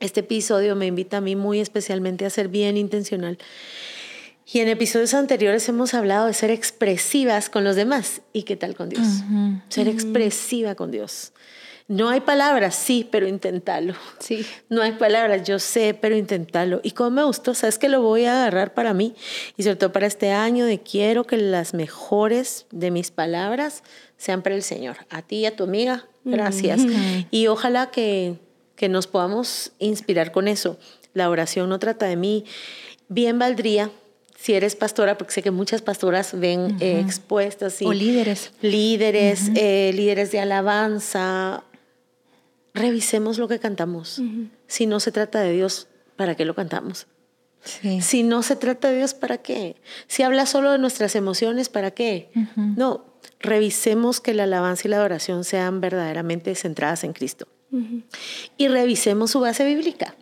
[0.01, 3.39] este episodio me invita a mí muy especialmente a ser bien intencional.
[4.47, 8.21] Y en episodios anteriores hemos hablado de ser expresivas con los demás.
[8.33, 9.07] ¿Y qué tal con Dios?
[9.69, 11.33] Ser expresiva con Dios.
[11.87, 13.95] No hay palabras, sí, pero inténtalo.
[14.19, 14.47] Sí.
[14.71, 16.81] No hay palabras, yo sé, pero inténtalo.
[16.83, 19.15] Y como me gustó, sabes que lo voy a agarrar para mí
[19.59, 23.83] y sobre todo para este año de quiero que las mejores de mis palabras
[24.17, 24.97] sean para el Señor.
[25.11, 26.81] A ti y a tu amiga, gracias.
[27.31, 28.37] Y ojalá que,
[28.77, 30.79] que nos podamos inspirar con eso.
[31.13, 32.47] La oración no trata de mí.
[33.09, 33.91] Bien valdría
[34.39, 38.53] si eres pastora, porque sé que muchas pastoras ven eh, expuestas y O líderes.
[38.63, 41.63] líderes, eh, líderes de alabanza,
[42.75, 44.21] revisemos lo que cantamos.
[44.67, 47.07] Si no se trata de Dios, ¿para qué lo cantamos?
[47.63, 48.03] Sí.
[48.03, 49.77] Si no se trata de Dios, ¿para qué?
[50.07, 52.31] Si habla solo de nuestras emociones, ¿para qué?
[52.57, 53.07] No,
[53.41, 57.49] revisemos que la alabanza y la adoración sean verdaderamente centradas en Cristo.
[58.59, 60.15] Y revisemos su base bíblica.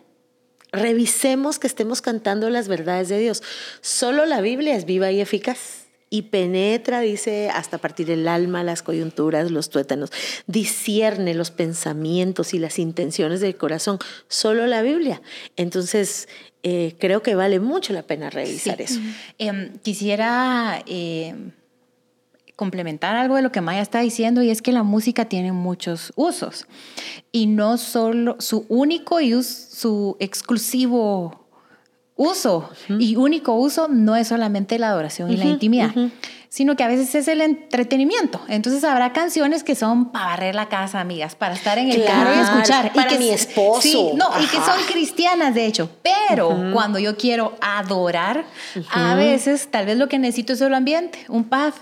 [0.71, 3.43] Revisemos que estemos cantando las verdades de Dios.
[3.81, 5.82] Solo la Biblia es viva y eficaz.
[6.15, 10.11] Y penetra, dice, hasta partir el alma, las coyunturas, los tuétanos.
[10.45, 13.97] Discierne los pensamientos y las intenciones del corazón.
[14.27, 15.23] Solo la Biblia.
[15.55, 16.27] Entonces,
[16.61, 18.83] eh, creo que vale mucho la pena revisar Sí.
[18.83, 18.99] eso.
[19.39, 21.49] Em, quisiera em,
[22.55, 26.13] complementar algo de lo que Maya está diciendo y es que la música tiene muchos
[26.15, 26.67] usos
[27.31, 31.42] y no solo su único y su exclusivo
[32.23, 35.91] uso y único uso no es solamente la adoración y la intimidad,
[36.49, 38.39] sino que a veces es el entretenimiento.
[38.47, 42.31] Entonces habrá canciones que son para barrer la casa, amigas, para estar en el carro
[42.35, 42.93] y escuchar.
[42.93, 43.81] para y que mi esposo.
[43.81, 45.89] Sí, no, y que son cristianas, de hecho.
[46.03, 48.45] Pero cuando yo quiero adorar,
[48.91, 51.73] a veces tal vez lo que necesito es solo ambiente, un paz,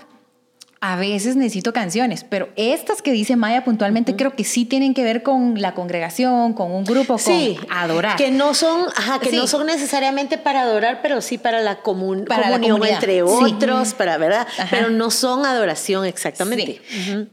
[0.84, 5.04] a veces necesito canciones, pero estas que dice Maya puntualmente creo que sí tienen que
[5.04, 8.16] ver con la congregación, con un grupo, con adorar.
[8.16, 12.24] Que no son, ajá, que no son necesariamente para adorar, pero sí para la, comun
[12.24, 14.48] para comunión entre otros, para, ¿verdad?
[14.72, 16.82] Pero no son adoración exactamente.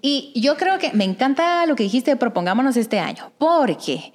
[0.04, 4.14] Y yo creo que me encanta lo que dijiste, propongámonos este año, porque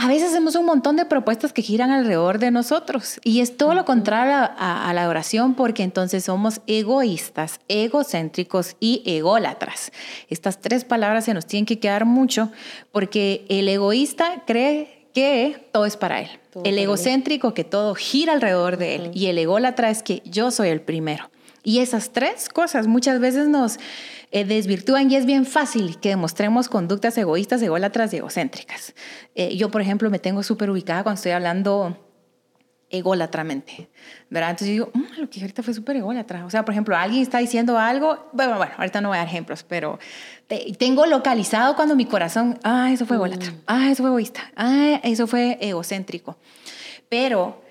[0.00, 3.74] a veces hacemos un montón de propuestas que giran alrededor de nosotros y es todo
[3.74, 9.90] lo contrario a, la oración porque entonces somos egoístas, egocéntricos y ególatras.
[10.28, 12.52] Estas tres palabras se nos tienen que quedar mucho
[12.92, 16.30] porque el egoísta cree que todo es para él.
[16.62, 20.68] el egocéntrico que todo gira alrededor de él y el ególatra es que yo soy
[20.68, 21.28] el primero.
[21.68, 23.76] Y esas tres cosas muchas veces nos
[24.30, 28.94] eh, desvirtúan y es bien fácil que demostremos conductas egoístas, ególatras y egocéntricas.
[29.34, 32.02] Eh, yo, por ejemplo, me tengo súper ubicada cuando estoy hablando
[32.88, 33.90] ególatramente,
[34.30, 34.52] ¿verdad?
[34.52, 36.46] Entonces yo digo, mm, lo que ahorita fue súper ególatra.
[36.46, 39.28] O sea, por ejemplo, alguien está diciendo algo, bueno, bueno, ahorita no voy a dar
[39.28, 39.98] ejemplos, pero
[40.78, 43.62] tengo localizado cuando mi corazón, ah, eso fue ególatra, mm.
[43.66, 46.38] ah, eso fue egoísta, ah, eso fue egocéntrico.
[47.10, 47.67] Pero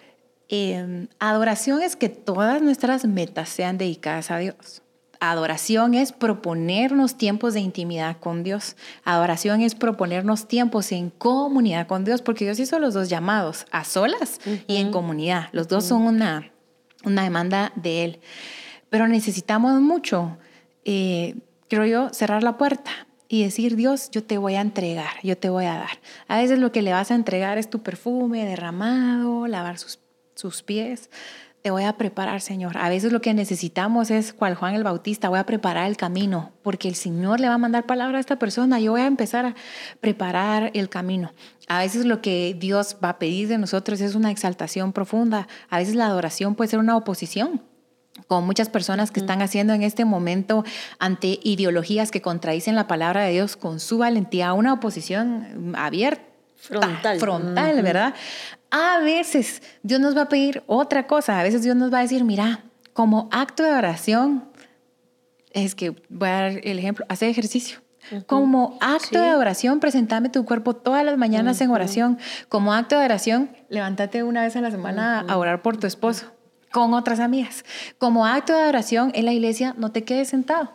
[0.49, 4.81] em, adoración es que todas nuestras metas sean dedicadas a Dios.
[5.19, 8.75] Adoración es proponernos tiempos de intimidad con Dios.
[9.03, 13.83] Adoración es proponernos tiempos en comunidad con Dios, porque Dios hizo los dos llamados, a
[13.83, 15.49] solas y en comunidad.
[15.53, 16.51] Los dos son una,
[17.03, 18.19] una demanda de Él.
[18.89, 20.37] Pero necesitamos mucho,
[20.85, 21.35] eh,
[21.67, 22.91] creo yo, cerrar la puerta
[23.27, 25.99] y decir, Dios, yo te voy a entregar, yo te voy a dar.
[26.27, 29.99] A veces lo que le vas a entregar es tu perfume derramado, lavar sus,
[30.37, 31.09] sus pies
[31.67, 32.77] te voy a preparar, Señor.
[32.77, 36.53] A veces lo que necesitamos es, cual Juan el Bautista, voy a preparar el camino,
[36.63, 38.79] porque el Señor le va a mandar palabra a esta persona.
[38.79, 39.55] Yo voy a empezar a
[39.99, 41.33] preparar el camino.
[41.67, 45.49] A veces lo que Dios va a pedir de nosotros es una exaltación profunda.
[45.69, 47.61] A veces la adoración puede ser una oposición
[48.27, 50.63] con muchas personas que están haciendo en este momento
[50.99, 56.26] ante ideologías que contradicen la palabra de Dios con su valentía, una oposición abierta.
[56.57, 57.19] Frontal.
[57.19, 58.13] Frontal, ¿verdad?
[58.69, 62.01] A veces Dios nos va a pedir otra cosa, a veces Dios nos va a
[62.01, 64.45] decir, mira, como acto de oración,
[65.51, 67.79] es que voy a dar el ejemplo, hacer ejercicio.
[68.25, 72.17] Como acto de oración, presentame tu cuerpo todas las mañanas en oración.
[72.47, 76.31] Como acto de oración, levántate una vez a la semana a orar por tu esposo
[76.71, 77.65] con otras amigas.
[77.97, 80.71] Como acto de oración en la iglesia, no te quedes sentado.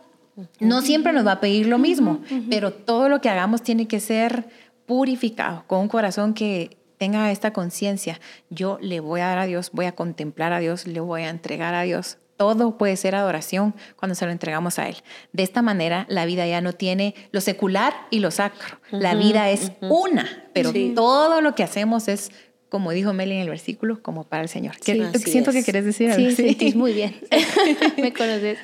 [0.61, 4.01] No siempre nos va a pedir lo mismo, pero todo lo que hagamos tiene que
[4.01, 4.49] ser
[4.93, 9.71] purificado, con un corazón que tenga esta conciencia, yo le voy a dar a Dios,
[9.73, 12.19] voy a contemplar a Dios, le voy a entregar a Dios.
[12.37, 14.97] Todo puede ser adoración cuando se lo entregamos a Él.
[15.33, 18.81] De esta manera, la vida ya no tiene lo secular y lo sacro.
[18.91, 22.31] la vida es una, pero todo lo que hacemos es
[22.73, 24.77] como dijo Meli en el versículo, como para el Señor.
[24.81, 26.31] siento que quieres decir algo.
[26.31, 27.15] Sí, sí, muy bien.
[27.99, 28.59] me conoces.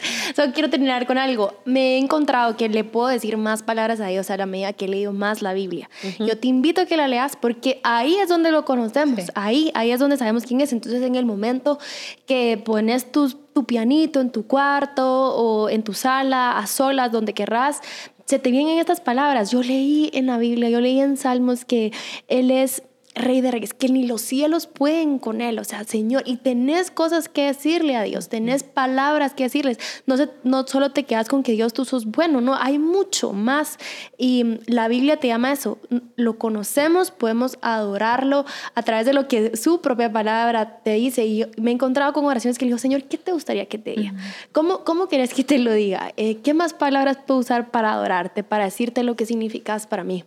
[0.55, 1.53] quiero terminar con algo.
[1.67, 4.87] Me he encontrado que le puedo decir más palabras a Dios a la medida que
[4.87, 5.91] he leído más la Biblia.
[6.21, 9.31] Yo te invito a que la leas porque ahí es donde lo conocemos.
[9.35, 10.73] Ahí, ahí es donde sabemos quién es.
[10.73, 11.79] Entonces, en el momento
[12.25, 17.35] que pones tu, tu pianito en tu cuarto o en tu sala, a solas, donde
[17.35, 17.83] querrás,
[18.29, 19.51] se te vienen estas palabras.
[19.51, 21.93] Yo leí en la Biblia, yo leí en Salmos que
[22.29, 22.83] Él es
[23.19, 25.59] Rey de Reyes, que ni los cielos pueden con Él.
[25.59, 29.79] O sea, Señor, y tenés cosas que decirle a Dios, tenés palabras que decirles.
[30.07, 33.33] No, se, no solo te quedas con que Dios tú sos bueno, no, hay mucho
[33.33, 33.79] más.
[34.17, 35.79] Y la Biblia te llama eso.
[36.17, 41.27] Lo conocemos, podemos adorarlo a través de lo que su propia palabra te dice.
[41.27, 43.93] Y me he encontrado con oraciones que le digo, Señor, ¿qué te gustaría que te
[43.93, 44.15] diga?
[44.53, 46.13] ¿Cómo, cómo quieres que te lo diga?
[46.17, 50.25] Eh, ¿Qué más palabras puedo usar para adorarte, para decirte lo que significas para mí?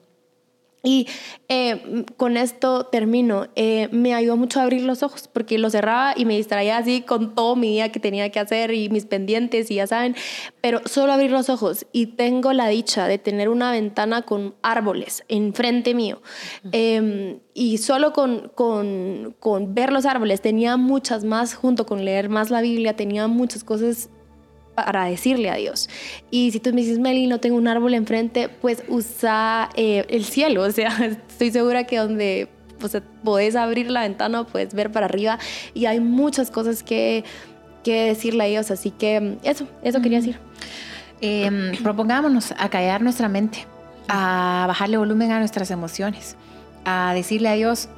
[0.84, 1.08] Y
[1.48, 3.48] eh, con esto termino.
[3.56, 7.02] Eh, me ayudó mucho a abrir los ojos porque lo cerraba y me distraía así
[7.02, 10.16] con todo mi día que tenía que hacer y mis pendientes y ya saben,
[10.60, 15.24] pero solo abrir los ojos y tengo la dicha de tener una ventana con árboles
[15.28, 16.22] enfrente mío.
[16.72, 22.30] Em, y solo con, con, con ver los árboles tenía muchas más, junto con leer
[22.30, 24.10] más la Biblia, tenía muchas cosas
[24.76, 25.90] para decirle a Dios.
[26.30, 30.26] Y si tú me dices, Meli, no tengo un árbol enfrente, pues usa eh, el
[30.26, 30.64] cielo.
[30.72, 30.96] O sea,
[31.30, 32.48] estoy segura que donde
[32.80, 35.38] pues, podés abrir la ventana, puedes ver para arriba
[35.74, 37.26] y hay muchas cosas que,
[37.84, 38.72] que decirle a Dios.
[38.72, 40.40] Así que eso, eso quería decir.
[41.20, 43.68] Em, propongámonos a callar nuestra mente,
[44.08, 46.36] a bajarle volumen a nuestras emociones,
[46.86, 47.90] a decirle a Dios,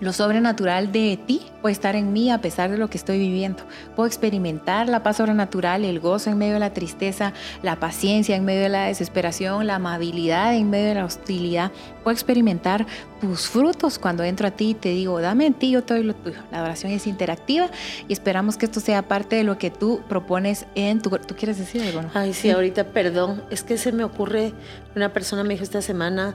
[0.00, 3.62] Lo sobrenatural de ti puede estar en mí a pesar de lo que estoy viviendo.
[3.94, 8.46] Puedo experimentar la paz sobrenatural, el gozo en medio de la tristeza, la paciencia en
[8.46, 11.70] medio de la desesperación, la amabilidad en medio de la hostilidad.
[12.02, 12.86] Puedo experimentar
[13.20, 16.02] tus frutos cuando entro a ti y te digo, dame en ti, yo te doy
[16.02, 16.38] lo tuyo.
[16.50, 17.68] La adoración es interactiva
[18.08, 21.10] y esperamos que esto sea parte de lo que tú propones en tu...
[21.10, 22.08] ¿Tú quieres decir algo?
[22.14, 23.42] Ay, sí, ahorita, perdón.
[23.50, 24.54] Es que se me ocurre,
[24.96, 26.34] una persona me dijo esta semana,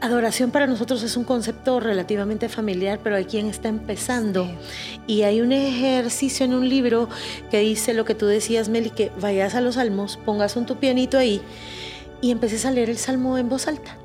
[0.00, 4.46] Adoración para nosotros es un concepto relativamente familiar, pero hay quien está empezando.
[5.06, 7.08] Y hay un ejercicio en un libro
[7.50, 10.76] que dice lo que tú decías, Meli, que vayas a los salmos, pongas un tu
[10.76, 11.40] pianito ahí
[12.20, 13.96] y empeces a leer el salmo en voz alta.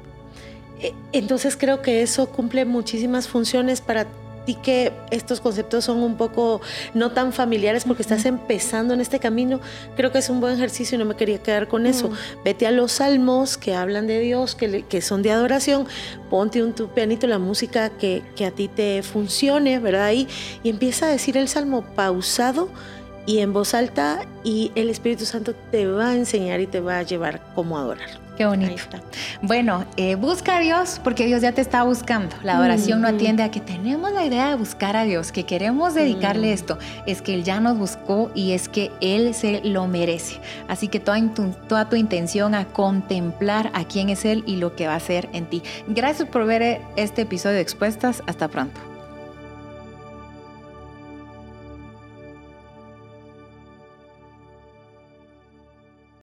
[0.80, 4.08] E, entonces creo que eso cumple muchísimas funciones para
[4.46, 6.62] ti que estos conceptos son un poco
[6.94, 9.60] no tan familiares porque estás empezando en este camino,
[9.96, 12.10] creo que es un buen ejercicio y no me quería quedar con eso.
[12.10, 12.44] Mm.
[12.44, 15.88] Vete a los salmos que hablan de Dios, que, que son de adoración,
[16.30, 20.12] ponte un tu pianito, la música que, que a ti te funcione, ¿verdad?
[20.12, 20.28] y
[20.64, 22.70] empieza a decir el salmo pausado
[23.26, 27.00] y en voz alta y el Espíritu Santo te va a enseñar y te va
[27.00, 28.10] a llevar cómo adorar.
[28.42, 28.98] Qué bonito.
[29.44, 32.36] Bueno, eh, busca a Dios porque Dios ya te está buscando.
[32.42, 35.94] La adoración no atiende a que tenemos la idea de buscar a Dios, que queremos
[35.94, 36.54] dedicarle mm.
[36.54, 36.80] esto.
[37.06, 40.40] Es que Él ya nos buscó y es que Él se lo merece.
[40.68, 44.76] Así que toda tu, toda tu intención a contemplar a quién es Él y lo
[44.76, 45.62] que va a hacer en ti.
[45.88, 48.24] Gracias por ver este episodio de Expuestas.
[48.26, 48.91] Hasta pronto.